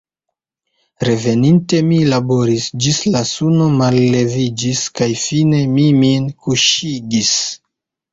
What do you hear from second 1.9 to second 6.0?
laboris ĝis la suno malleviĝis, kaj fine mi